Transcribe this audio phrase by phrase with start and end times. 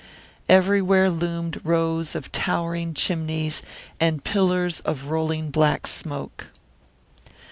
[0.49, 3.61] Everywhere loomed rows of towering chimneys,
[3.99, 6.47] and pillars of rolling black smoke.